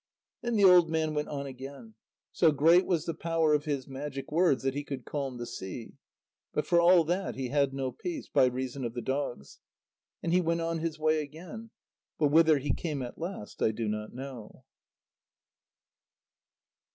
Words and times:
Then 0.41 0.55
the 0.55 0.63
old 0.63 0.89
man 0.89 1.13
went 1.13 1.27
on 1.27 1.45
again. 1.45 1.93
So 2.31 2.51
great 2.51 2.87
was 2.87 3.05
the 3.05 3.13
power 3.13 3.53
of 3.53 3.65
his 3.65 3.87
magic 3.87 4.31
words 4.31 4.63
that 4.63 4.73
he 4.73 4.83
could 4.83 5.05
calm 5.05 5.37
the 5.37 5.45
sea. 5.45 5.93
But 6.53 6.65
for 6.65 6.81
all 6.81 7.03
that 7.03 7.35
he 7.35 7.49
had 7.49 7.71
no 7.71 7.91
peace, 7.91 8.27
by 8.27 8.45
reason 8.45 8.83
of 8.83 8.95
the 8.95 9.01
dogs. 9.03 9.59
And 10.23 10.33
he 10.33 10.41
went 10.41 10.61
on 10.61 10.79
his 10.79 10.97
way 10.97 11.21
again, 11.21 11.69
but 12.17 12.29
whither 12.29 12.57
he 12.57 12.73
came 12.73 13.03
at 13.03 13.19
last 13.19 13.61
I 13.61 13.69
do 13.69 13.87
not 13.87 14.11
know. 14.11 14.63